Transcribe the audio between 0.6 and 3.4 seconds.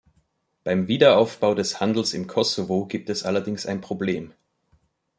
Beim Wiederaufbau des Handels im Kosovo gibt es